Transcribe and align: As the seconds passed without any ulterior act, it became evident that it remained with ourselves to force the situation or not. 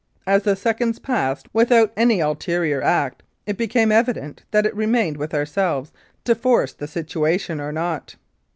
As 0.25 0.41
the 0.41 0.55
seconds 0.55 0.97
passed 0.97 1.45
without 1.53 1.93
any 1.95 2.21
ulterior 2.21 2.81
act, 2.81 3.21
it 3.45 3.55
became 3.55 3.91
evident 3.91 4.41
that 4.49 4.65
it 4.65 4.75
remained 4.75 5.17
with 5.17 5.31
ourselves 5.35 5.91
to 6.23 6.33
force 6.33 6.73
the 6.73 6.87
situation 6.87 7.61
or 7.61 7.71
not. 7.71 8.15